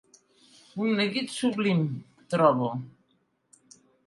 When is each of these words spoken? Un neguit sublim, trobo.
Un 0.85 0.95
neguit 0.99 1.29
sublim, 1.35 1.83
trobo. 2.35 2.71